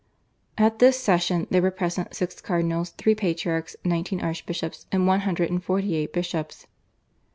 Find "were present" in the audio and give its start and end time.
1.61-2.15